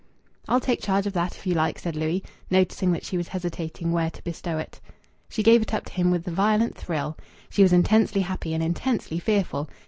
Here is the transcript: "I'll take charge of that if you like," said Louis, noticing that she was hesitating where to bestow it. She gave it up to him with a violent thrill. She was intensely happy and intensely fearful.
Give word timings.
"I'll 0.47 0.59
take 0.59 0.81
charge 0.81 1.05
of 1.05 1.13
that 1.13 1.35
if 1.37 1.45
you 1.45 1.53
like," 1.53 1.77
said 1.77 1.95
Louis, 1.95 2.23
noticing 2.49 2.91
that 2.91 3.05
she 3.05 3.17
was 3.17 3.27
hesitating 3.27 3.91
where 3.91 4.09
to 4.09 4.23
bestow 4.23 4.57
it. 4.57 4.79
She 5.29 5.43
gave 5.43 5.61
it 5.61 5.75
up 5.75 5.85
to 5.85 5.93
him 5.93 6.09
with 6.09 6.27
a 6.27 6.31
violent 6.31 6.75
thrill. 6.75 7.15
She 7.51 7.61
was 7.61 7.71
intensely 7.71 8.21
happy 8.21 8.55
and 8.55 8.63
intensely 8.63 9.19
fearful. 9.19 9.69